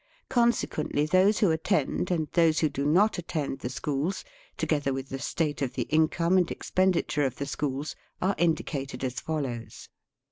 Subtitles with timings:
[0.31, 4.25] Conse quently those who attend, and those who do not attend, the schools,
[4.57, 9.19] together with the state of the income and expenditure of the schools, are indicated as
[9.19, 9.89] follows.